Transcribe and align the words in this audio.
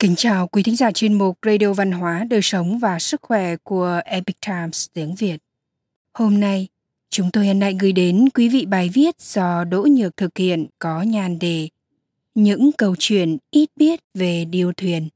Kính 0.00 0.16
chào 0.16 0.46
quý 0.46 0.62
thính 0.62 0.76
giả 0.76 0.90
chuyên 0.92 1.14
mục 1.14 1.38
Radio 1.46 1.72
Văn 1.72 1.92
hóa, 1.92 2.24
Đời 2.30 2.42
sống 2.42 2.78
và 2.78 2.98
Sức 2.98 3.22
khỏe 3.22 3.56
của 3.56 4.00
Epic 4.04 4.36
Times 4.46 4.86
tiếng 4.92 5.14
Việt. 5.14 5.36
Hôm 6.14 6.40
nay, 6.40 6.68
chúng 7.10 7.30
tôi 7.30 7.46
hân 7.46 7.60
hạnh 7.60 7.78
gửi 7.78 7.92
đến 7.92 8.28
quý 8.34 8.48
vị 8.48 8.66
bài 8.66 8.90
viết 8.94 9.20
do 9.20 9.64
Đỗ 9.64 9.86
Nhược 9.90 10.16
thực 10.16 10.38
hiện 10.38 10.66
có 10.78 11.02
nhan 11.02 11.38
đề 11.38 11.68
Những 12.34 12.70
câu 12.78 12.96
chuyện 12.98 13.36
ít 13.50 13.70
biết 13.76 14.00
về 14.14 14.44
điêu 14.44 14.72
thuyền. 14.76 15.08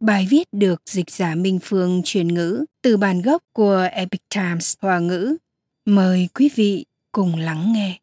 Bài 0.00 0.26
viết 0.30 0.48
được 0.52 0.82
dịch 0.86 1.10
giả 1.10 1.34
Minh 1.34 1.58
Phương 1.62 2.02
truyền 2.04 2.28
ngữ 2.28 2.64
từ 2.82 2.96
bản 2.96 3.22
gốc 3.22 3.42
của 3.52 3.88
Epic 3.92 4.22
Times 4.34 4.74
Hoa 4.80 4.98
ngữ. 4.98 5.36
Mời 5.84 6.28
quý 6.34 6.50
vị 6.54 6.84
cùng 7.12 7.36
lắng 7.36 7.72
nghe. 7.72 7.98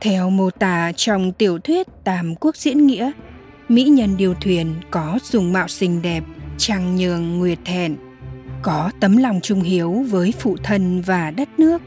Theo 0.00 0.30
mô 0.30 0.50
tả 0.50 0.92
trong 0.96 1.32
tiểu 1.32 1.58
thuyết 1.58 1.86
Tam 2.04 2.34
Quốc 2.34 2.56
Diễn 2.56 2.86
Nghĩa, 2.86 3.12
mỹ 3.68 3.84
nhân 3.84 4.16
điều 4.16 4.34
thuyền 4.34 4.74
có 4.90 5.18
dùng 5.22 5.52
mạo 5.52 5.68
xinh 5.68 6.02
đẹp, 6.02 6.24
trang 6.58 6.96
nhường 6.96 7.38
nguyệt 7.38 7.58
thẹn, 7.64 7.96
có 8.62 8.90
tấm 9.00 9.16
lòng 9.16 9.40
trung 9.42 9.60
hiếu 9.60 10.04
với 10.08 10.32
phụ 10.38 10.56
thân 10.62 11.02
và 11.02 11.30
đất 11.30 11.48
nước. 11.58 11.82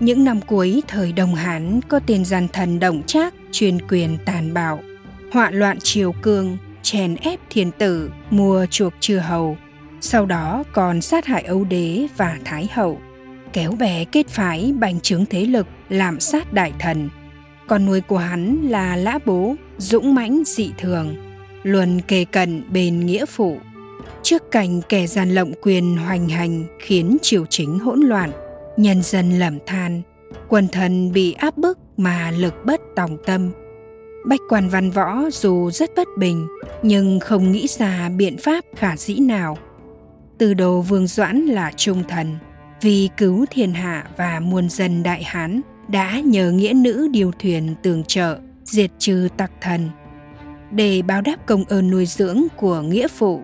Những 0.00 0.24
năm 0.24 0.40
cuối 0.40 0.82
thời 0.88 1.12
Đông 1.12 1.34
Hán 1.34 1.80
có 1.88 2.00
tên 2.06 2.24
gian 2.24 2.48
thần 2.48 2.80
động 2.80 3.02
trác 3.06 3.34
chuyên 3.52 3.78
quyền 3.88 4.18
tàn 4.24 4.54
bạo, 4.54 4.80
họa 5.32 5.50
loạn 5.50 5.78
triều 5.80 6.12
cương, 6.12 6.56
chèn 6.82 7.14
ép 7.14 7.40
thiên 7.50 7.70
tử, 7.70 8.10
mua 8.30 8.66
chuộc 8.66 8.92
chư 9.00 9.18
hầu, 9.18 9.56
sau 10.00 10.26
đó 10.26 10.64
còn 10.72 11.00
sát 11.00 11.26
hại 11.26 11.42
Âu 11.42 11.64
đế 11.64 12.06
và 12.16 12.38
Thái 12.44 12.68
hậu, 12.72 13.00
kéo 13.52 13.72
bè 13.72 14.04
kết 14.04 14.28
phái 14.28 14.72
bành 14.78 15.00
trướng 15.00 15.26
thế 15.26 15.44
lực, 15.44 15.66
làm 15.88 16.20
sát 16.20 16.52
đại 16.52 16.72
thần. 16.78 17.08
Con 17.68 17.86
nuôi 17.86 18.00
của 18.00 18.18
hắn 18.18 18.68
là 18.68 18.96
Lã 18.96 19.18
Bố, 19.26 19.54
dũng 19.78 20.14
mãnh 20.14 20.42
dị 20.46 20.70
thường, 20.78 21.16
luôn 21.62 22.00
kề 22.08 22.24
cận 22.24 22.62
bên 22.72 23.06
nghĩa 23.06 23.26
phụ. 23.26 23.58
Trước 24.22 24.50
cảnh 24.50 24.80
kẻ 24.88 25.06
gian 25.06 25.30
lộng 25.30 25.52
quyền 25.62 25.96
hoành 25.96 26.28
hành 26.28 26.64
khiến 26.78 27.16
triều 27.22 27.46
chính 27.46 27.78
hỗn 27.78 28.00
loạn, 28.00 28.30
nhân 28.76 29.02
dân 29.02 29.38
lầm 29.38 29.58
than, 29.66 30.02
quần 30.48 30.68
thần 30.68 31.12
bị 31.12 31.32
áp 31.32 31.56
bức 31.56 31.78
mà 31.96 32.30
lực 32.30 32.54
bất 32.64 32.80
tòng 32.96 33.16
tâm. 33.26 33.50
Bách 34.26 34.40
quan 34.48 34.68
văn 34.68 34.90
võ 34.90 35.30
dù 35.32 35.70
rất 35.70 35.90
bất 35.96 36.08
bình, 36.18 36.46
nhưng 36.82 37.20
không 37.20 37.52
nghĩ 37.52 37.66
ra 37.78 38.08
biện 38.08 38.36
pháp 38.36 38.64
khả 38.76 38.96
dĩ 38.96 39.14
nào. 39.14 39.58
Từ 40.38 40.54
đồ 40.54 40.80
Vương 40.80 41.06
Doãn 41.06 41.46
là 41.46 41.72
trung 41.76 42.02
thần, 42.08 42.36
vì 42.80 43.08
cứu 43.16 43.46
thiên 43.50 43.72
hạ 43.72 44.04
và 44.16 44.40
muôn 44.40 44.68
dân 44.68 45.02
đại 45.02 45.22
hán 45.22 45.60
đã 45.88 46.20
nhờ 46.20 46.50
nghĩa 46.50 46.72
nữ 46.72 47.08
điều 47.12 47.32
thuyền 47.38 47.74
tường 47.82 48.04
trợ 48.04 48.38
diệt 48.64 48.90
trừ 48.98 49.28
tặc 49.36 49.50
thần. 49.60 49.90
Để 50.70 51.02
báo 51.02 51.20
đáp 51.20 51.36
công 51.46 51.64
ơn 51.64 51.90
nuôi 51.90 52.06
dưỡng 52.06 52.42
của 52.56 52.80
nghĩa 52.80 53.08
phụ, 53.08 53.42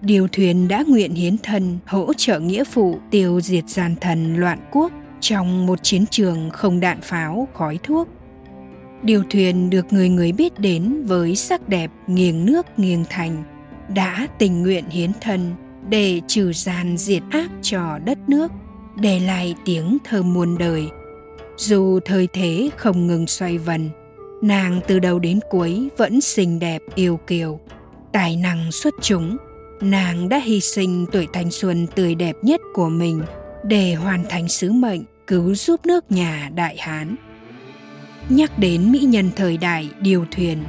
điều 0.00 0.28
thuyền 0.28 0.68
đã 0.68 0.84
nguyện 0.88 1.14
hiến 1.14 1.36
thân 1.38 1.78
hỗ 1.86 2.12
trợ 2.16 2.40
nghĩa 2.40 2.64
phụ 2.64 2.98
tiêu 3.10 3.40
diệt 3.40 3.68
gian 3.68 3.94
thần 4.00 4.36
loạn 4.36 4.58
quốc 4.72 4.92
trong 5.20 5.66
một 5.66 5.82
chiến 5.82 6.04
trường 6.10 6.50
không 6.50 6.80
đạn 6.80 7.00
pháo, 7.00 7.48
khói 7.54 7.78
thuốc. 7.82 8.08
Điều 9.02 9.22
thuyền 9.30 9.70
được 9.70 9.92
người 9.92 10.08
người 10.08 10.32
biết 10.32 10.58
đến 10.58 11.04
với 11.06 11.36
sắc 11.36 11.68
đẹp, 11.68 11.90
nghiêng 12.06 12.46
nước, 12.46 12.66
nghiêng 12.78 13.04
thành, 13.10 13.44
đã 13.94 14.26
tình 14.38 14.62
nguyện 14.62 14.84
hiến 14.90 15.10
thân 15.20 15.54
để 15.88 16.20
trừ 16.26 16.52
gian 16.52 16.96
diệt 16.96 17.22
ác 17.30 17.50
cho 17.62 17.98
đất 18.04 18.18
nước 18.28 18.52
để 18.96 19.20
lại 19.20 19.54
tiếng 19.64 19.98
thơ 20.04 20.22
muôn 20.22 20.58
đời. 20.58 20.88
Dù 21.56 22.00
thời 22.04 22.28
thế 22.32 22.70
không 22.76 23.06
ngừng 23.06 23.26
xoay 23.26 23.58
vần, 23.58 23.90
nàng 24.42 24.80
từ 24.86 24.98
đầu 24.98 25.18
đến 25.18 25.40
cuối 25.50 25.88
vẫn 25.96 26.20
xinh 26.20 26.58
đẹp 26.58 26.82
yêu 26.94 27.20
kiều. 27.26 27.60
Tài 28.12 28.36
năng 28.36 28.72
xuất 28.72 28.94
chúng, 29.00 29.36
nàng 29.80 30.28
đã 30.28 30.38
hy 30.38 30.60
sinh 30.60 31.06
tuổi 31.12 31.26
thanh 31.32 31.50
xuân 31.50 31.86
tươi 31.94 32.14
đẹp 32.14 32.36
nhất 32.42 32.60
của 32.74 32.88
mình 32.88 33.22
để 33.64 33.94
hoàn 33.94 34.24
thành 34.28 34.48
sứ 34.48 34.72
mệnh 34.72 35.02
cứu 35.26 35.54
giúp 35.54 35.86
nước 35.86 36.10
nhà 36.10 36.50
đại 36.54 36.76
hán. 36.78 37.16
Nhắc 38.28 38.58
đến 38.58 38.92
mỹ 38.92 38.98
nhân 38.98 39.30
thời 39.36 39.56
đại 39.56 39.88
điều 40.00 40.26
thuyền, 40.30 40.64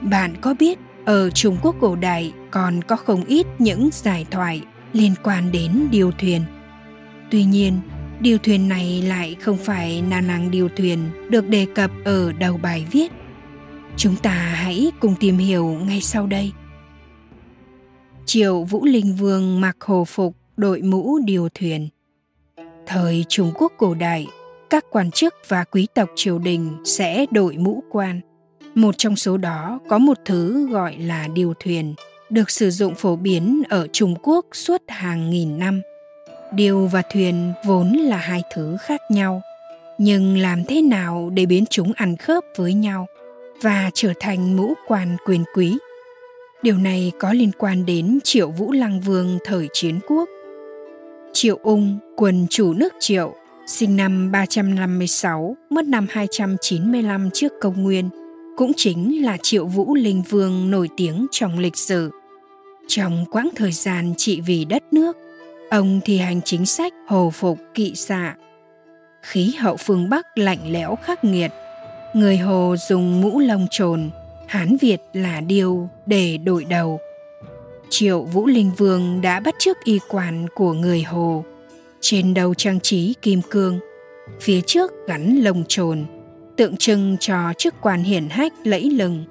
bạn 0.00 0.34
có 0.40 0.54
biết 0.58 0.78
ở 1.04 1.30
trung 1.30 1.56
quốc 1.62 1.76
cổ 1.80 1.96
đại 1.96 2.32
còn 2.50 2.82
có 2.82 2.96
không 2.96 3.24
ít 3.24 3.46
những 3.58 3.88
giải 3.92 4.26
thoại 4.30 4.62
liên 4.92 5.14
quan 5.22 5.52
đến 5.52 5.88
điều 5.90 6.12
thuyền? 6.18 6.42
Tuy 7.30 7.44
nhiên, 7.44 7.80
điều 8.20 8.38
thuyền 8.38 8.68
này 8.68 9.02
lại 9.02 9.36
không 9.40 9.56
phải 9.56 10.02
là 10.10 10.20
nàng 10.20 10.50
điều 10.50 10.68
thuyền 10.76 10.98
được 11.30 11.48
đề 11.48 11.66
cập 11.74 11.90
ở 12.04 12.32
đầu 12.32 12.56
bài 12.62 12.86
viết. 12.90 13.12
Chúng 13.96 14.16
ta 14.16 14.30
hãy 14.30 14.92
cùng 15.00 15.14
tìm 15.20 15.38
hiểu 15.38 15.66
ngay 15.66 16.00
sau 16.00 16.26
đây. 16.26 16.52
Triệu 18.26 18.64
vũ 18.64 18.84
linh 18.84 19.14
vương 19.16 19.60
mặc 19.60 19.76
hồ 19.80 20.04
phục 20.04 20.36
đội 20.56 20.82
mũ 20.82 21.18
điều 21.24 21.48
thuyền. 21.54 21.88
Thời 22.86 23.24
trung 23.28 23.52
quốc 23.54 23.72
cổ 23.78 23.94
đại, 23.94 24.26
các 24.70 24.84
quan 24.90 25.10
chức 25.10 25.34
và 25.48 25.64
quý 25.64 25.86
tộc 25.94 26.08
triều 26.14 26.38
đình 26.38 26.76
sẽ 26.84 27.26
đội 27.30 27.56
mũ 27.56 27.82
quan. 27.90 28.20
Một 28.74 28.94
trong 28.98 29.16
số 29.16 29.36
đó 29.36 29.78
có 29.88 29.98
một 29.98 30.18
thứ 30.24 30.68
gọi 30.70 30.96
là 30.98 31.28
điều 31.34 31.54
thuyền, 31.60 31.94
được 32.30 32.50
sử 32.50 32.70
dụng 32.70 32.94
phổ 32.94 33.16
biến 33.16 33.62
ở 33.68 33.86
trung 33.92 34.14
quốc 34.22 34.46
suốt 34.52 34.82
hàng 34.88 35.30
nghìn 35.30 35.58
năm 35.58 35.80
điều 36.52 36.86
và 36.86 37.02
thuyền 37.12 37.52
vốn 37.64 37.92
là 37.92 38.16
hai 38.16 38.42
thứ 38.54 38.76
khác 38.80 39.00
nhau 39.10 39.42
nhưng 39.98 40.38
làm 40.38 40.64
thế 40.64 40.82
nào 40.82 41.30
để 41.34 41.46
biến 41.46 41.64
chúng 41.70 41.92
ăn 41.96 42.16
khớp 42.16 42.44
với 42.56 42.74
nhau 42.74 43.06
và 43.62 43.90
trở 43.94 44.12
thành 44.20 44.56
mũ 44.56 44.74
quan 44.86 45.16
quyền 45.24 45.44
quý 45.54 45.78
điều 46.62 46.76
này 46.76 47.12
có 47.18 47.32
liên 47.32 47.50
quan 47.58 47.86
đến 47.86 48.18
triệu 48.24 48.50
vũ 48.50 48.72
lăng 48.72 49.00
vương 49.00 49.38
thời 49.44 49.68
chiến 49.72 50.00
quốc 50.08 50.28
triệu 51.32 51.58
ung 51.62 51.98
quần 52.16 52.46
chủ 52.50 52.72
nước 52.72 52.94
triệu 53.00 53.34
sinh 53.68 53.96
năm 53.96 54.30
356, 54.32 55.56
mất 55.70 55.84
năm 55.84 56.06
295 56.10 57.30
trước 57.30 57.52
công 57.60 57.82
nguyên, 57.82 58.08
cũng 58.56 58.72
chính 58.76 59.24
là 59.24 59.36
Triệu 59.42 59.66
Vũ 59.66 59.94
Linh 59.94 60.22
Vương 60.28 60.70
nổi 60.70 60.88
tiếng 60.96 61.26
trong 61.30 61.58
lịch 61.58 61.76
sử. 61.76 62.10
Trong 62.86 63.24
quãng 63.30 63.48
thời 63.56 63.72
gian 63.72 64.14
trị 64.16 64.40
vì 64.40 64.64
đất 64.64 64.92
nước, 64.92 65.16
Ông 65.70 66.00
thi 66.04 66.18
hành 66.18 66.40
chính 66.44 66.66
sách 66.66 66.92
hồ 67.06 67.30
phục 67.34 67.58
kỵ 67.74 67.94
xạ. 67.94 68.34
Khí 69.22 69.54
hậu 69.58 69.76
phương 69.76 70.08
Bắc 70.08 70.38
lạnh 70.38 70.58
lẽo 70.72 70.96
khắc 70.96 71.24
nghiệt. 71.24 71.50
Người 72.14 72.36
Hồ 72.36 72.76
dùng 72.88 73.20
mũ 73.20 73.38
lông 73.38 73.66
trồn, 73.70 74.10
Hán 74.46 74.76
Việt 74.76 75.00
là 75.12 75.40
điêu 75.40 75.88
để 76.06 76.38
đội 76.38 76.64
đầu. 76.64 77.00
Triệu 77.90 78.22
Vũ 78.22 78.46
Linh 78.46 78.70
Vương 78.76 79.20
đã 79.20 79.40
bắt 79.40 79.54
chước 79.58 79.76
y 79.84 79.98
quan 80.08 80.46
của 80.54 80.72
người 80.72 81.02
Hồ. 81.02 81.44
Trên 82.00 82.34
đầu 82.34 82.54
trang 82.54 82.80
trí 82.80 83.14
kim 83.22 83.42
cương, 83.50 83.78
phía 84.40 84.60
trước 84.60 84.92
gắn 85.06 85.36
lông 85.36 85.64
trồn, 85.68 86.04
tượng 86.56 86.76
trưng 86.76 87.16
cho 87.20 87.52
chức 87.58 87.74
quan 87.80 88.02
hiển 88.02 88.28
hách 88.28 88.52
lẫy 88.64 88.90
lừng. 88.90 89.24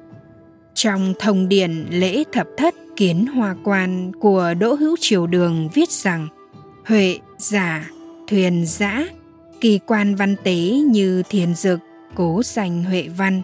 Trong 0.74 1.14
thông 1.20 1.50
điển 1.50 1.86
lễ 1.90 2.24
thập 2.32 2.48
thất 2.58 2.76
kiến 2.98 3.26
hoa 3.26 3.56
quan 3.64 4.12
của 4.20 4.54
Đỗ 4.60 4.74
Hữu 4.74 4.96
Triều 5.00 5.28
Đường 5.28 5.70
viết 5.74 5.90
rằng 5.90 6.28
Huệ, 6.86 7.20
giả, 7.38 7.90
thuyền 8.28 8.66
giã, 8.66 9.08
kỳ 9.62 9.80
quan 9.86 10.16
văn 10.16 10.36
tế 10.44 10.56
như 10.92 11.24
thiền 11.30 11.56
dực, 11.56 11.80
cố 12.16 12.42
dành 12.44 12.84
Huệ 12.84 13.10
văn. 13.18 13.42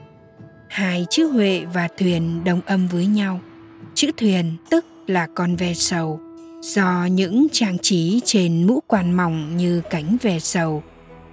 Hai 0.70 1.06
chữ 1.10 1.28
Huệ 1.28 1.66
và 1.74 1.88
thuyền 1.98 2.44
đồng 2.44 2.62
âm 2.66 2.88
với 2.88 3.06
nhau. 3.06 3.40
Chữ 3.96 4.12
thuyền 4.18 4.56
tức 4.70 4.86
là 5.08 5.28
con 5.36 5.56
ve 5.56 5.74
sầu, 5.74 6.20
do 6.62 7.08
những 7.12 7.48
trang 7.52 7.78
trí 7.78 8.22
trên 8.26 8.68
mũ 8.68 8.80
quan 8.88 9.18
mỏng 9.18 9.58
như 9.58 9.82
cánh 9.90 10.18
ve 10.22 10.40
sầu, 10.40 10.84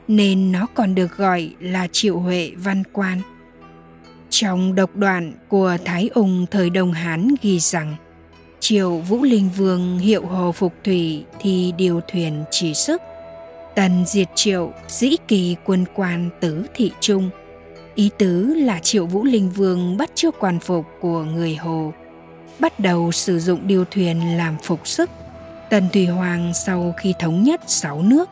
nên 0.09 0.53
nó 0.53 0.66
còn 0.74 0.95
được 0.95 1.16
gọi 1.16 1.50
là 1.60 1.89
triệu 1.92 2.18
huệ 2.18 2.53
văn 2.56 2.83
quan. 2.92 3.21
Trong 4.30 4.74
độc 4.74 4.97
đoạn 4.97 5.33
của 5.48 5.77
Thái 5.84 6.10
Ung 6.15 6.47
thời 6.50 6.71
Đông 6.71 6.92
Hán 6.92 7.34
ghi 7.42 7.59
rằng 7.59 7.97
Triệu 8.60 8.97
Vũ 8.97 9.22
Linh 9.22 9.51
Vương 9.57 9.98
hiệu 9.98 10.27
hồ 10.27 10.53
phục 10.53 10.72
thủy 10.84 11.24
thì 11.41 11.72
điều 11.77 12.01
thuyền 12.12 12.45
chỉ 12.51 12.74
sức. 12.74 13.03
Tần 13.74 14.04
diệt 14.07 14.28
triệu 14.34 14.72
dĩ 14.89 15.16
kỳ 15.28 15.57
quân 15.65 15.84
quan 15.95 16.30
tứ 16.41 16.66
thị 16.74 16.92
trung. 17.01 17.30
Ý 17.95 18.10
tứ 18.18 18.54
là 18.54 18.78
Triệu 18.78 19.07
Vũ 19.07 19.24
Linh 19.24 19.51
Vương 19.51 19.97
bắt 19.97 20.10
chước 20.15 20.34
quan 20.39 20.60
phục 20.60 20.86
của 21.01 21.22
người 21.22 21.57
Hồ. 21.57 21.92
Bắt 22.59 22.80
đầu 22.80 23.12
sử 23.12 23.39
dụng 23.39 23.66
điều 23.66 23.84
thuyền 23.84 24.36
làm 24.36 24.57
phục 24.62 24.86
sức. 24.86 25.10
Tần 25.71 25.89
Thủy 25.92 26.07
Hoàng 26.07 26.53
sau 26.54 26.95
khi 26.98 27.15
thống 27.18 27.42
nhất 27.42 27.60
sáu 27.66 28.03
nước, 28.03 28.28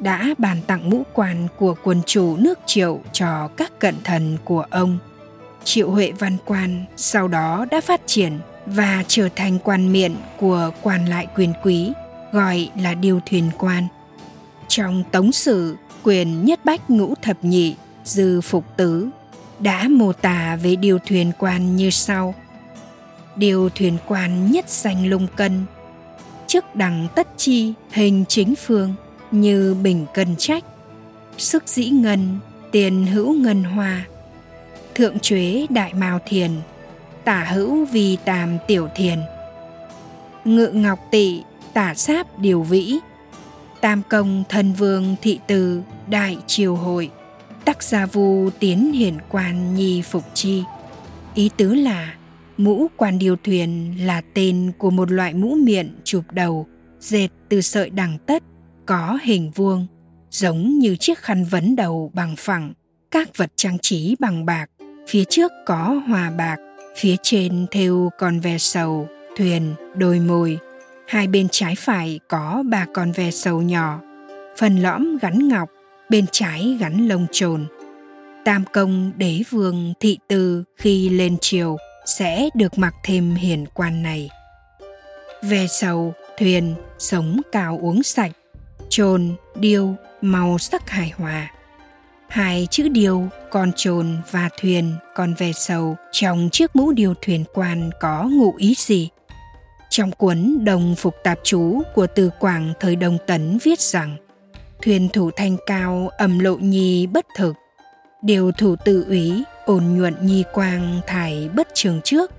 đã 0.00 0.34
bàn 0.38 0.60
tặng 0.66 0.90
mũ 0.90 1.02
quan 1.12 1.48
của 1.56 1.74
quân 1.84 2.02
chủ 2.06 2.36
nước 2.36 2.58
Triệu 2.66 3.00
cho 3.12 3.48
các 3.56 3.78
cận 3.78 3.94
thần 4.04 4.36
của 4.44 4.64
ông. 4.70 4.98
Triệu 5.64 5.90
Huệ 5.90 6.12
Văn 6.18 6.36
Quan 6.46 6.84
sau 6.96 7.28
đó 7.28 7.66
đã 7.70 7.80
phát 7.80 8.00
triển 8.06 8.38
và 8.66 9.04
trở 9.08 9.28
thành 9.36 9.58
quan 9.58 9.92
miện 9.92 10.14
của 10.36 10.70
quan 10.82 11.06
lại 11.06 11.26
quyền 11.36 11.52
quý, 11.62 11.92
gọi 12.32 12.70
là 12.80 12.94
điều 12.94 13.20
thuyền 13.26 13.50
quan. 13.58 13.86
Trong 14.68 15.04
tống 15.12 15.32
sử, 15.32 15.76
quyền 16.02 16.44
nhất 16.44 16.64
bách 16.64 16.90
ngũ 16.90 17.14
thập 17.22 17.44
nhị, 17.44 17.74
dư 18.04 18.40
phục 18.40 18.64
tứ, 18.76 19.08
đã 19.58 19.88
mô 19.90 20.12
tả 20.12 20.58
về 20.62 20.76
điều 20.76 20.98
thuyền 20.98 21.32
quan 21.38 21.76
như 21.76 21.90
sau. 21.90 22.34
Điều 23.36 23.68
thuyền 23.68 23.98
quan 24.06 24.52
nhất 24.52 24.68
danh 24.68 25.06
lung 25.06 25.26
cân, 25.36 25.64
chức 26.46 26.76
đẳng 26.76 27.08
tất 27.14 27.28
chi 27.36 27.72
hình 27.90 28.24
chính 28.28 28.54
phương 28.54 28.94
như 29.30 29.76
bình 29.82 30.06
cân 30.14 30.36
trách, 30.38 30.64
sức 31.38 31.68
dĩ 31.68 31.88
ngân, 31.88 32.38
tiền 32.70 33.06
hữu 33.06 33.34
ngân 33.34 33.64
hoa, 33.64 34.04
thượng 34.94 35.18
chuế 35.18 35.66
đại 35.70 35.94
mao 35.94 36.20
thiền 36.26 36.50
tả 37.24 37.44
hữu 37.44 37.84
vì 37.84 38.16
tàm 38.24 38.58
tiểu 38.66 38.88
thiền. 38.94 39.18
Ngự 40.44 40.68
ngọc 40.68 40.98
tị 41.10 41.42
tả 41.74 41.94
sáp 41.94 42.38
điều 42.38 42.62
vĩ. 42.62 42.98
Tam 43.80 44.02
công 44.08 44.44
thần 44.48 44.72
vương 44.72 45.16
thị 45.22 45.38
từ 45.46 45.82
đại 46.10 46.36
triều 46.46 46.74
hội. 46.74 47.10
Tắc 47.64 47.82
gia 47.82 48.06
vu 48.06 48.50
tiến 48.58 48.92
hiển 48.92 49.14
quan 49.28 49.74
nhi 49.74 50.02
phục 50.02 50.24
chi. 50.34 50.62
Ý 51.34 51.50
tứ 51.56 51.74
là, 51.74 52.14
mũ 52.56 52.86
quan 52.96 53.18
điều 53.18 53.36
thuyền 53.44 53.94
là 54.06 54.22
tên 54.34 54.72
của 54.78 54.90
một 54.90 55.10
loại 55.10 55.34
mũ 55.34 55.54
miệng 55.54 55.94
chụp 56.04 56.24
đầu, 56.32 56.66
dệt 57.00 57.28
từ 57.48 57.60
sợi 57.60 57.90
đằng 57.90 58.18
tất, 58.26 58.42
có 58.86 59.18
hình 59.22 59.50
vuông, 59.54 59.86
giống 60.30 60.78
như 60.78 60.96
chiếc 60.96 61.18
khăn 61.18 61.44
vấn 61.44 61.76
đầu 61.76 62.10
bằng 62.14 62.36
phẳng, 62.36 62.72
các 63.10 63.36
vật 63.36 63.52
trang 63.56 63.78
trí 63.78 64.16
bằng 64.18 64.46
bạc, 64.46 64.66
phía 65.08 65.24
trước 65.24 65.52
có 65.66 66.02
hòa 66.06 66.30
bạc 66.30 66.56
phía 66.96 67.16
trên 67.22 67.66
thêu 67.70 68.10
con 68.18 68.40
ve 68.40 68.58
sầu, 68.58 69.08
thuyền 69.36 69.74
đôi 69.94 70.20
mồi. 70.20 70.58
Hai 71.08 71.26
bên 71.26 71.48
trái 71.50 71.74
phải 71.78 72.20
có 72.28 72.62
ba 72.70 72.86
con 72.94 73.12
ve 73.12 73.30
sầu 73.30 73.62
nhỏ. 73.62 74.00
Phần 74.56 74.76
lõm 74.76 75.18
gắn 75.22 75.48
ngọc, 75.48 75.68
bên 76.10 76.26
trái 76.32 76.76
gắn 76.80 77.08
lông 77.08 77.26
trồn. 77.32 77.66
Tam 78.44 78.64
công 78.72 79.12
đế 79.16 79.42
vương 79.50 79.94
thị 80.00 80.18
tư 80.28 80.64
khi 80.76 81.08
lên 81.08 81.36
triều 81.40 81.76
sẽ 82.06 82.48
được 82.54 82.78
mặc 82.78 82.94
thêm 83.04 83.34
hiền 83.34 83.66
quan 83.74 84.02
này. 84.02 84.30
Ve 85.42 85.66
sầu, 85.66 86.14
thuyền, 86.38 86.74
sống 86.98 87.40
cao 87.52 87.78
uống 87.82 88.02
sạch. 88.02 88.32
Trồn, 88.88 89.34
điêu, 89.54 89.94
màu 90.20 90.58
sắc 90.58 90.90
hài 90.90 91.12
hòa 91.16 91.50
hai 92.28 92.68
chữ 92.70 92.88
điều 92.88 93.28
con 93.50 93.72
trồn 93.76 94.16
và 94.30 94.48
thuyền, 94.60 94.94
còn 95.14 95.34
về 95.34 95.52
sầu, 95.52 95.96
trong 96.12 96.48
chiếc 96.52 96.76
mũ 96.76 96.92
điều 96.92 97.14
thuyền 97.22 97.44
quan 97.54 97.90
có 98.00 98.28
ngụ 98.32 98.54
ý 98.56 98.74
gì? 98.76 99.08
Trong 99.90 100.10
cuốn 100.12 100.64
Đồng 100.64 100.94
Phục 100.94 101.14
Tạp 101.24 101.38
Chú 101.42 101.82
của 101.94 102.06
Từ 102.06 102.30
Quảng 102.40 102.72
thời 102.80 102.96
Đông 102.96 103.18
Tấn 103.26 103.58
viết 103.62 103.80
rằng, 103.80 104.16
Thuyền 104.82 105.08
thủ 105.12 105.30
thanh 105.36 105.56
cao, 105.66 106.10
ẩm 106.18 106.38
lộ 106.38 106.56
nhi 106.56 107.06
bất 107.06 107.26
thực. 107.36 107.56
Điều 108.22 108.52
thủ 108.52 108.76
tự 108.84 109.04
úy 109.08 109.44
ổn 109.64 109.84
nhuận 109.98 110.14
nhi 110.26 110.44
quang 110.52 111.00
thải 111.06 111.48
bất 111.54 111.68
trường 111.74 112.00
trước. 112.04 112.30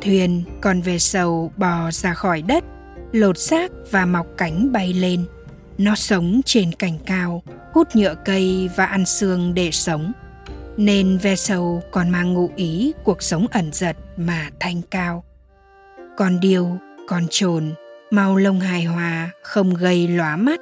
Thuyền 0.00 0.44
còn 0.60 0.80
về 0.80 0.98
sầu 0.98 1.52
bò 1.56 1.90
ra 1.90 2.14
khỏi 2.14 2.42
đất, 2.42 2.64
Lột 3.12 3.38
xác 3.38 3.70
và 3.90 4.06
mọc 4.06 4.26
cánh 4.36 4.72
bay 4.72 4.92
lên. 4.92 5.24
Nó 5.82 5.94
sống 5.94 6.40
trên 6.44 6.72
cành 6.72 6.98
cao, 7.06 7.42
Hút 7.72 7.96
nhựa 7.96 8.14
cây 8.24 8.70
và 8.76 8.86
ăn 8.86 9.06
xương 9.06 9.54
để 9.54 9.70
sống. 9.70 10.12
Nên 10.76 11.18
ve 11.18 11.36
sầu 11.36 11.82
còn 11.90 12.10
mang 12.10 12.34
ngụ 12.34 12.50
ý 12.56 12.92
cuộc 13.04 13.22
sống 13.22 13.46
ẩn 13.50 13.72
giật 13.72 13.96
mà 14.16 14.50
thanh 14.60 14.82
cao. 14.90 15.24
Còn 16.16 16.40
điêu, 16.40 16.76
còn 17.08 17.26
trồn 17.30 17.70
màu 18.10 18.36
lông 18.36 18.60
hài 18.60 18.84
hòa, 18.84 19.30
không 19.42 19.74
gây 19.74 20.08
lóa 20.08 20.36
mắt. 20.36 20.60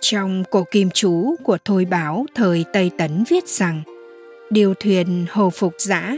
Trong 0.00 0.44
cổ 0.50 0.64
kim 0.70 0.90
chú 0.90 1.34
của 1.44 1.58
thôi 1.64 1.84
báo 1.84 2.26
thời 2.34 2.64
tây 2.72 2.90
tấn 2.98 3.24
viết 3.30 3.48
rằng, 3.48 3.82
điều 4.50 4.74
thuyền 4.80 5.26
hồ 5.30 5.50
phục 5.50 5.74
giã, 5.78 6.12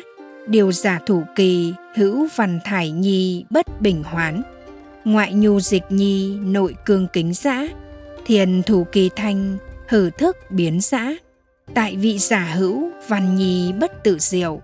điều 0.47 0.73
giả 0.73 1.01
thủ 1.07 1.23
kỳ, 1.37 1.75
hữu 1.95 2.29
văn 2.37 2.59
thải 2.65 2.91
nhi 2.91 3.45
bất 3.51 3.81
bình 3.81 4.03
hoán. 4.03 4.43
Ngoại 5.05 5.35
nhu 5.35 5.61
dịch 5.61 5.85
nhi, 5.89 6.39
nội 6.43 6.75
cương 6.85 7.07
kính 7.13 7.35
giã 7.35 7.69
thiền 8.25 8.63
thủ 8.63 8.87
kỳ 8.93 9.11
thanh 9.17 9.59
hử 9.89 10.11
thức 10.11 10.37
biến 10.51 10.81
xã 10.81 11.15
tại 11.75 11.97
vị 11.97 12.19
giả 12.19 12.55
hữu, 12.55 12.91
văn 13.09 13.37
nhi 13.37 13.73
bất 13.73 14.03
tự 14.03 14.19
diệu. 14.19 14.61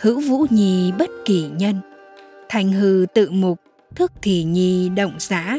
Hữu 0.00 0.20
vũ 0.20 0.46
nhi 0.50 0.92
bất 0.98 1.10
kỳ 1.24 1.48
nhân. 1.56 1.80
Thành 2.48 2.72
hư 2.72 3.06
tự 3.14 3.30
mục, 3.30 3.60
thức 3.94 4.12
thì 4.22 4.44
nhi 4.44 4.88
động 4.88 5.14
giã. 5.18 5.58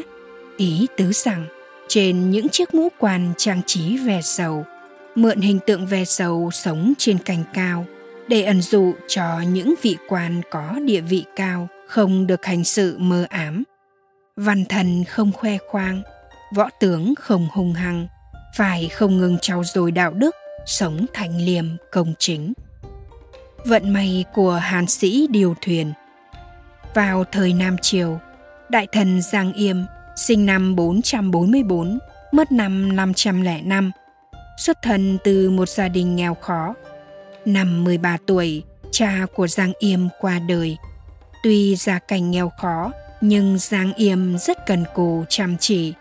Ý 0.56 0.86
tứ 0.96 1.12
rằng, 1.12 1.46
trên 1.88 2.30
những 2.30 2.48
chiếc 2.48 2.74
mũ 2.74 2.88
quan 2.98 3.32
trang 3.36 3.60
trí 3.66 3.98
ve 3.98 4.22
sầu, 4.22 4.64
mượn 5.14 5.40
hình 5.40 5.58
tượng 5.66 5.86
ve 5.86 6.04
sầu 6.04 6.50
sống 6.52 6.92
trên 6.98 7.18
cành 7.18 7.44
cao, 7.54 7.86
để 8.28 8.42
ẩn 8.42 8.62
dụ 8.62 8.92
cho 9.08 9.40
những 9.52 9.74
vị 9.82 9.96
quan 10.08 10.40
có 10.50 10.74
địa 10.84 11.00
vị 11.00 11.24
cao 11.36 11.68
không 11.86 12.26
được 12.26 12.44
hành 12.44 12.64
sự 12.64 12.96
mơ 12.98 13.26
ám. 13.30 13.62
Văn 14.36 14.64
thần 14.64 15.04
không 15.04 15.32
khoe 15.32 15.58
khoang 15.68 16.02
võ 16.54 16.68
tướng 16.80 17.14
không 17.14 17.48
hung 17.52 17.72
hăng 17.72 18.06
phải 18.56 18.88
không 18.88 19.18
ngừng 19.18 19.38
trau 19.38 19.64
dồi 19.64 19.92
đạo 19.92 20.12
đức 20.12 20.34
sống 20.66 21.06
thành 21.14 21.38
liêm 21.40 21.64
công 21.92 22.14
chính 22.18 22.52
vận 23.64 23.92
may 23.92 24.24
của 24.34 24.52
hàn 24.52 24.86
sĩ 24.86 25.26
điều 25.30 25.54
thuyền 25.60 25.92
vào 26.94 27.24
thời 27.32 27.52
Nam 27.52 27.76
Triều, 27.82 28.18
Đại 28.68 28.86
thần 28.92 29.22
Giang 29.22 29.52
Yêm 29.52 29.76
sinh 30.16 30.46
năm 30.46 30.76
444, 30.76 31.98
mất 32.32 32.52
năm 32.52 32.96
505, 32.96 33.90
xuất 34.58 34.82
thân 34.82 35.18
từ 35.24 35.50
một 35.50 35.68
gia 35.68 35.88
đình 35.88 36.16
nghèo 36.16 36.34
khó. 36.34 36.74
Năm 37.44 37.84
13 37.84 38.16
tuổi, 38.26 38.62
cha 38.90 39.26
của 39.34 39.46
Giang 39.46 39.72
Yêm 39.78 40.00
qua 40.20 40.38
đời. 40.48 40.76
Tuy 41.42 41.76
gia 41.76 41.98
cảnh 41.98 42.30
nghèo 42.30 42.52
khó, 42.60 42.92
nhưng 43.20 43.58
Giang 43.58 43.92
Yêm 43.92 44.38
rất 44.38 44.66
cần 44.66 44.84
cù 44.94 45.24
chăm 45.28 45.56
chỉ, 45.60 45.92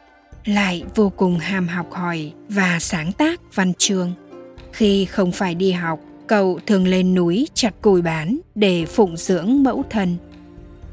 lại 0.48 0.84
vô 0.96 1.10
cùng 1.10 1.40
ham 1.40 1.68
học 1.68 1.92
hỏi 1.92 2.32
và 2.50 2.80
sáng 2.80 3.12
tác 3.12 3.42
văn 3.56 3.74
chương. 3.78 4.14
Khi 4.72 5.06
không 5.06 5.32
phải 5.32 5.56
đi 5.56 5.72
học, 5.72 6.00
cậu 6.28 6.60
thường 6.68 6.88
lên 6.88 7.14
núi 7.14 7.48
chặt 7.54 7.82
củi 7.82 8.02
bán 8.02 8.38
để 8.56 8.86
phụng 8.86 9.18
dưỡng 9.18 9.64
mẫu 9.64 9.84
thân. 9.90 10.18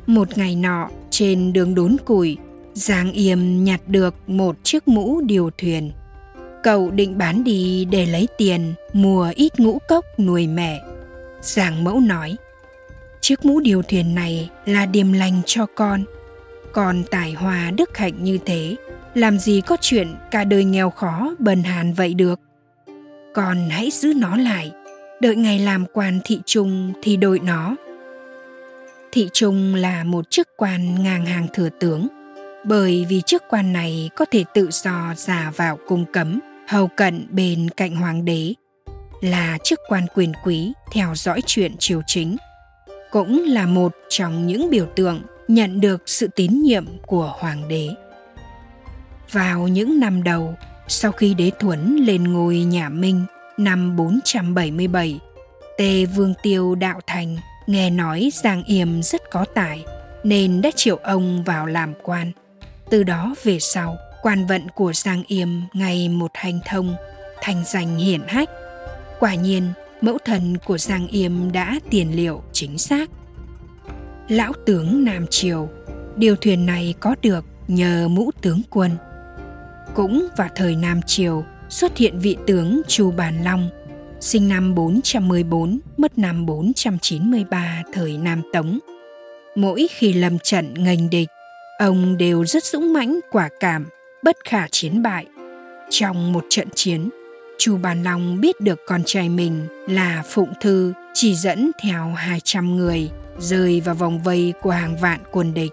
Một 0.07 0.39
ngày 0.39 0.57
nọ, 0.57 0.89
trên 1.11 1.53
đường 1.53 1.75
đốn 1.75 1.97
củi, 2.05 2.37
Giang 2.75 3.13
Yêm 3.13 3.65
nhặt 3.65 3.81
được 3.87 4.15
một 4.27 4.57
chiếc 4.63 4.89
mũ 4.89 5.21
điều 5.21 5.51
thuyền. 5.59 5.93
Cậu 6.63 6.91
định 6.91 7.19
bán 7.19 7.45
đi 7.45 7.85
để 7.85 8.07
lấy 8.07 8.29
tiền 8.39 8.75
mua 8.93 9.33
ít 9.37 9.61
ngũ 9.61 9.79
cốc 9.89 10.05
nuôi 10.19 10.47
mẹ. 10.47 10.83
Giang 11.41 11.85
mẫu 11.85 12.01
nói, 12.01 12.37
chiếc 13.21 13.45
mũ 13.45 13.61
điều 13.61 13.83
thuyền 13.83 14.15
này 14.15 14.51
là 14.67 14.87
điềm 14.87 15.13
lành 15.13 15.43
cho 15.47 15.67
con. 15.75 16.05
Còn 16.73 17.03
tài 17.11 17.33
hòa 17.33 17.71
đức 17.77 17.97
hạnh 17.97 18.25
như 18.25 18.39
thế, 18.47 18.77
làm 19.15 19.39
gì 19.39 19.61
có 19.61 19.77
chuyện 19.81 20.15
cả 20.31 20.45
đời 20.45 20.65
nghèo 20.65 20.91
khó 20.91 21.35
bần 21.39 21.63
hàn 21.63 21.93
vậy 21.93 22.15
được. 22.15 22.41
còn 23.35 23.69
hãy 23.71 23.91
giữ 23.91 24.13
nó 24.17 24.37
lại, 24.37 24.73
đợi 25.21 25.37
ngày 25.37 25.59
làm 25.59 25.85
quan 25.93 26.21
thị 26.25 26.41
trung 26.47 26.93
thì 27.03 27.17
đổi 27.17 27.39
nó 27.39 27.77
thị 29.15 29.29
trung 29.33 29.75
là 29.75 30.05
một 30.05 30.31
chức 30.31 30.49
quan 30.57 31.03
ngang 31.03 31.27
hàng 31.27 31.47
thừa 31.53 31.69
tướng 31.81 32.09
bởi 32.65 33.07
vì 33.09 33.23
chức 33.27 33.43
quan 33.51 33.73
này 33.73 34.11
có 34.17 34.25
thể 34.31 34.45
tự 34.55 34.69
do 34.71 35.15
giả 35.17 35.53
vào 35.57 35.79
cung 35.87 36.05
cấm 36.13 36.41
hầu 36.69 36.89
cận 36.89 37.27
bên 37.31 37.69
cạnh 37.77 37.97
hoàng 37.97 38.25
đế 38.25 38.55
là 39.21 39.59
chức 39.65 39.81
quan 39.89 40.07
quyền 40.15 40.33
quý 40.45 40.73
theo 40.93 41.15
dõi 41.15 41.41
chuyện 41.47 41.73
triều 41.79 42.03
chính 42.07 42.37
cũng 43.11 43.45
là 43.47 43.67
một 43.67 43.95
trong 44.09 44.47
những 44.47 44.71
biểu 44.71 44.87
tượng 44.97 45.23
nhận 45.49 45.81
được 45.81 46.03
sự 46.07 46.29
tín 46.37 46.63
nhiệm 46.63 46.87
của 47.07 47.35
hoàng 47.39 47.69
đế 47.69 47.89
vào 49.35 49.69
những 49.69 50.01
năm 50.01 50.23
đầu 50.23 50.55
sau 50.89 51.13
khi 51.13 51.35
đế 51.35 51.51
thuấn 51.61 51.97
lên 51.97 52.25
ngôi 52.25 52.57
nhà 52.57 52.89
Minh 52.89 53.25
năm 53.57 53.97
477, 53.97 55.21
Tề 55.79 56.05
Vương 56.05 56.35
Tiêu 56.43 56.75
đạo 56.75 57.01
thành 57.07 57.37
nghe 57.67 57.91
nói 57.91 58.31
Giang 58.33 58.65
Yêm 58.65 59.03
rất 59.03 59.31
có 59.31 59.45
tài 59.55 59.85
nên 60.25 60.63
đã 60.63 60.71
triệu 60.77 60.97
ông 60.97 61.45
vào 61.45 61.67
làm 61.67 61.95
quan. 62.03 62.33
Từ 62.91 63.03
đó 63.03 63.35
về 63.45 63.59
sau, 63.61 63.97
quan 64.23 64.47
vận 64.47 64.69
của 64.75 64.93
Giang 64.93 65.23
Yêm 65.27 65.49
ngày 65.73 66.09
một 66.09 66.31
hành 66.35 66.61
thông, 66.67 66.95
thành 67.43 67.65
danh 67.67 67.97
hiển 67.97 68.21
hách. 68.29 68.51
Quả 69.21 69.35
nhiên, 69.35 69.73
mẫu 70.01 70.19
thần 70.25 70.57
của 70.65 70.79
Giang 70.79 71.07
Yêm 71.09 71.53
đã 71.53 71.81
tiền 71.91 72.17
liệu 72.17 72.43
chính 72.53 72.79
xác. 72.79 73.11
Lão 74.29 74.53
tướng 74.67 75.05
Nam 75.05 75.27
Triều, 75.31 75.69
điều 76.17 76.37
thuyền 76.37 76.67
này 76.67 76.95
có 77.01 77.15
được 77.23 77.45
nhờ 77.69 78.09
mũ 78.09 78.31
tướng 78.41 78.63
quân. 78.71 78.91
Cũng 79.95 80.29
vào 80.37 80.49
thời 80.55 80.77
Nam 80.77 81.03
Triều 81.03 81.45
xuất 81.69 81.97
hiện 81.97 82.19
vị 82.19 82.37
tướng 82.47 82.83
Chu 82.89 83.11
Bàn 83.11 83.45
Long– 83.45 83.71
sinh 84.25 84.49
năm 84.49 84.75
414, 84.75 85.81
mất 85.97 86.19
năm 86.19 86.47
493 86.47 87.83
thời 87.93 88.19
Nam 88.19 88.43
Tống. 88.53 88.79
Mỗi 89.55 89.87
khi 89.91 90.13
lâm 90.13 90.39
trận 90.39 90.75
nghênh 90.75 91.11
địch, 91.11 91.29
ông 91.79 92.17
đều 92.17 92.47
rất 92.47 92.65
dũng 92.65 92.93
mãnh 92.93 93.21
quả 93.31 93.49
cảm, 93.61 93.87
bất 94.23 94.37
khả 94.45 94.67
chiến 94.71 95.03
bại. 95.03 95.27
Trong 95.91 96.33
một 96.33 96.45
trận 96.49 96.69
chiến, 96.75 97.11
Chu 97.59 97.77
Bàn 97.77 98.03
Long 98.03 98.41
biết 98.41 98.61
được 98.61 98.81
con 98.87 99.03
trai 99.07 99.29
mình 99.29 99.67
là 99.89 100.23
Phụng 100.29 100.53
Thư 100.61 100.93
chỉ 101.15 101.35
dẫn 101.35 101.71
theo 101.83 102.13
200 102.17 102.77
người 102.77 103.11
rơi 103.39 103.81
vào 103.81 103.95
vòng 103.95 104.23
vây 104.23 104.53
của 104.63 104.71
hàng 104.71 104.97
vạn 104.97 105.21
quân 105.31 105.55
địch. 105.55 105.73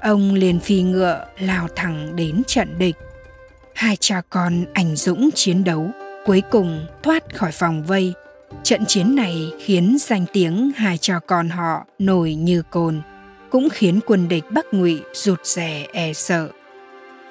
Ông 0.00 0.34
liền 0.34 0.60
phi 0.60 0.82
ngựa 0.82 1.26
lao 1.38 1.68
thẳng 1.76 2.16
đến 2.16 2.42
trận 2.46 2.78
địch. 2.78 2.96
Hai 3.78 3.96
cha 4.00 4.22
con 4.30 4.64
ảnh 4.74 4.96
dũng 4.96 5.30
chiến 5.34 5.64
đấu, 5.64 5.90
cuối 6.26 6.42
cùng 6.50 6.86
thoát 7.02 7.34
khỏi 7.34 7.50
vòng 7.58 7.82
vây. 7.82 8.12
Trận 8.62 8.84
chiến 8.86 9.14
này 9.14 9.52
khiến 9.60 9.96
danh 10.00 10.24
tiếng 10.32 10.70
hai 10.76 10.98
cha 10.98 11.18
con 11.26 11.48
họ 11.48 11.86
nổi 11.98 12.34
như 12.34 12.62
cồn, 12.70 13.00
cũng 13.50 13.68
khiến 13.70 14.00
quân 14.06 14.28
địch 14.28 14.44
Bắc 14.50 14.66
Ngụy 14.72 15.02
rụt 15.12 15.46
rè 15.46 15.86
e 15.92 16.12
sợ. 16.12 16.48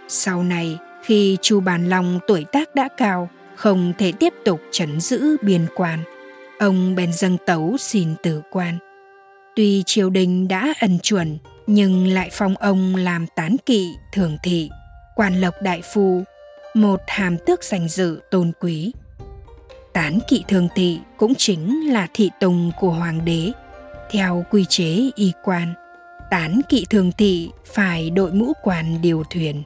Sau 0.07 0.43
này, 0.43 0.77
khi 1.03 1.37
Chu 1.41 1.59
Bàn 1.59 1.89
Long 1.89 2.19
tuổi 2.27 2.45
tác 2.51 2.75
đã 2.75 2.87
cao, 2.97 3.29
không 3.55 3.93
thể 3.97 4.11
tiếp 4.11 4.33
tục 4.45 4.61
chấn 4.71 4.99
giữ 4.99 5.37
biên 5.41 5.65
quan, 5.75 5.99
ông 6.59 6.95
bèn 6.95 7.13
dâng 7.13 7.37
tấu 7.45 7.77
xin 7.79 8.15
tử 8.23 8.41
quan. 8.51 8.77
Tuy 9.55 9.83
triều 9.85 10.09
đình 10.09 10.47
đã 10.47 10.73
ân 10.79 10.99
chuẩn, 10.99 11.37
nhưng 11.67 12.07
lại 12.07 12.29
phong 12.31 12.55
ông 12.57 12.95
làm 12.95 13.27
tán 13.35 13.55
kỵ 13.65 13.87
thường 14.13 14.37
thị, 14.43 14.69
quan 15.15 15.41
lộc 15.41 15.53
đại 15.61 15.81
phu, 15.93 16.23
một 16.81 17.01
hàm 17.07 17.37
tước 17.37 17.63
danh 17.63 17.87
dự 17.87 18.19
tôn 18.31 18.51
quý. 18.59 18.91
Tán 19.93 20.19
kỵ 20.27 20.43
thường 20.47 20.67
thị 20.75 20.99
cũng 21.17 21.33
chính 21.35 21.93
là 21.93 22.07
thị 22.13 22.31
tùng 22.39 22.71
của 22.79 22.89
hoàng 22.89 23.25
đế, 23.25 23.51
theo 24.11 24.45
quy 24.51 24.65
chế 24.69 25.09
y 25.15 25.33
quan. 25.43 25.73
Tán 26.31 26.61
kỵ 26.69 26.85
thường 26.89 27.11
thị 27.17 27.49
phải 27.65 28.09
đội 28.09 28.31
mũ 28.31 28.53
quan 28.63 29.01
điều 29.01 29.23
thuyền. 29.29 29.63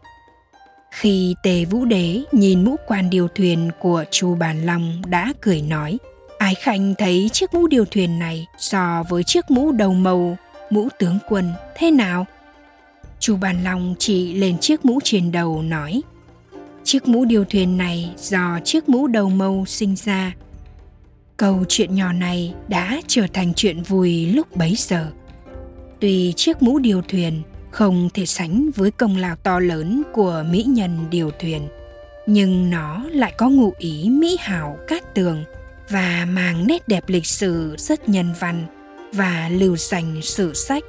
Khi 0.91 1.35
Tề 1.43 1.65
Vũ 1.65 1.85
Đế 1.85 2.21
nhìn 2.31 2.63
mũ 2.63 2.75
quan 2.87 3.09
điều 3.09 3.27
thuyền 3.27 3.71
của 3.79 4.03
Chu 4.11 4.35
Bàn 4.35 4.65
Long 4.65 5.01
đã 5.07 5.33
cười 5.41 5.61
nói, 5.61 5.97
Ái 6.37 6.55
Khanh 6.55 6.93
thấy 6.97 7.29
chiếc 7.33 7.53
mũ 7.53 7.67
điều 7.67 7.85
thuyền 7.85 8.19
này 8.19 8.45
so 8.57 9.03
với 9.09 9.23
chiếc 9.23 9.51
mũ 9.51 9.71
đầu 9.71 9.93
màu, 9.93 10.37
mũ 10.69 10.87
tướng 10.99 11.19
quân 11.29 11.53
thế 11.75 11.91
nào? 11.91 12.25
Chu 13.19 13.35
Bàn 13.35 13.63
Long 13.63 13.95
chỉ 13.99 14.33
lên 14.33 14.57
chiếc 14.57 14.85
mũ 14.85 14.99
trên 15.03 15.31
đầu 15.31 15.61
nói, 15.61 16.01
Chiếc 16.83 17.07
mũ 17.07 17.25
điều 17.25 17.45
thuyền 17.45 17.77
này 17.77 18.13
do 18.17 18.59
chiếc 18.63 18.89
mũ 18.89 19.07
đầu 19.07 19.29
mâu 19.29 19.65
sinh 19.65 19.95
ra. 19.95 20.35
Câu 21.37 21.63
chuyện 21.67 21.95
nhỏ 21.95 22.13
này 22.13 22.53
đã 22.67 23.01
trở 23.07 23.27
thành 23.33 23.53
chuyện 23.53 23.83
vui 23.83 24.25
lúc 24.25 24.55
bấy 24.55 24.75
giờ. 24.77 25.11
Tuy 25.99 26.33
chiếc 26.33 26.61
mũ 26.61 26.79
điều 26.79 27.01
thuyền 27.01 27.41
không 27.71 28.09
thể 28.13 28.25
sánh 28.25 28.69
với 28.75 28.91
công 28.91 29.17
lao 29.17 29.35
to 29.35 29.59
lớn 29.59 30.03
của 30.13 30.43
mỹ 30.49 30.63
nhân 30.63 31.05
điều 31.11 31.31
thuyền, 31.39 31.67
nhưng 32.27 32.69
nó 32.69 33.03
lại 33.11 33.33
có 33.37 33.49
ngụ 33.49 33.73
ý 33.77 34.09
mỹ 34.09 34.37
hảo, 34.39 34.77
cát 34.87 35.15
tường 35.15 35.43
và 35.89 36.25
mang 36.29 36.67
nét 36.67 36.87
đẹp 36.87 37.03
lịch 37.07 37.25
sử 37.25 37.75
rất 37.77 38.09
nhân 38.09 38.33
văn 38.39 38.65
và 39.13 39.49
lưu 39.49 39.77
danh 39.77 40.21
sử 40.21 40.53
sách 40.53 40.83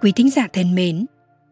quý 0.00 0.12
thính 0.12 0.30
giả 0.30 0.48
thân 0.52 0.74
mến 0.74 1.06